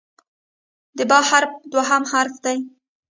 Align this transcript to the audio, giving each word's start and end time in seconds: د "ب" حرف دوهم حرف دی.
د 0.97 0.99
"ب" 1.09 1.11
حرف 1.29 1.51
دوهم 1.71 2.03
حرف 2.11 2.35
دی. 2.45 2.57